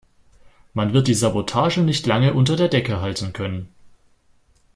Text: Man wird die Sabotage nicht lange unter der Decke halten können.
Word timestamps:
Man 0.73 0.93
wird 0.93 1.07
die 1.07 1.13
Sabotage 1.13 1.79
nicht 1.81 2.07
lange 2.07 2.33
unter 2.33 2.55
der 2.55 2.69
Decke 2.69 3.01
halten 3.01 3.33
können. 3.33 3.69